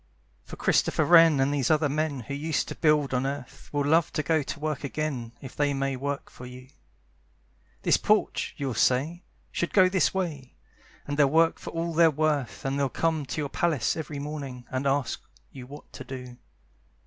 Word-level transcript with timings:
For 0.43 0.55
Christopher 0.55 1.05
Wren 1.05 1.39
and 1.39 1.53
these 1.53 1.69
other 1.69 1.87
men 1.87 2.21
Who 2.21 2.33
used 2.33 2.67
to 2.69 2.75
build 2.75 3.13
on 3.13 3.23
earth 3.27 3.69
Will 3.71 3.85
love 3.85 4.11
to 4.13 4.23
go 4.23 4.41
to 4.41 4.59
work 4.59 4.83
again 4.83 5.33
If 5.43 5.55
they 5.55 5.75
may 5.75 5.95
work 5.95 6.31
for 6.31 6.47
you. 6.47 6.69
"This 7.83 7.97
porch," 7.97 8.55
you'll 8.57 8.73
say, 8.73 9.21
"should 9.51 9.73
go 9.73 9.87
this 9.89 10.11
way!" 10.11 10.55
And 11.05 11.17
they'll 11.17 11.29
work 11.29 11.59
for 11.59 11.69
all 11.69 11.93
they're 11.93 12.09
worth, 12.09 12.65
And 12.65 12.79
they'll 12.79 12.89
come 12.89 13.27
to 13.27 13.41
your 13.41 13.49
palace 13.49 13.95
every 13.95 14.17
morning, 14.17 14.65
And 14.71 14.87
ask 14.87 15.21
you 15.51 15.67
what 15.67 15.93
to 15.93 16.03
do. 16.03 16.37